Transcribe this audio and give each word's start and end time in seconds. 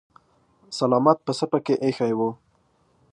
سلامت 0.79 1.17
پسه 1.25 1.45
پکې 1.51 1.73
ايښی 1.83 2.13
و. 2.17 2.19